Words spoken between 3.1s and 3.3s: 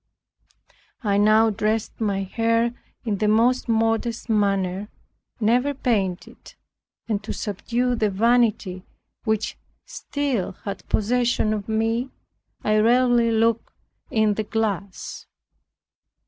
the